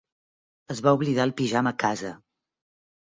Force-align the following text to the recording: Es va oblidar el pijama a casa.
Es 0.75 0.79
va 0.87 0.93
oblidar 0.99 1.27
el 1.31 1.35
pijama 1.41 1.75
a 1.77 1.81
casa. 1.85 2.13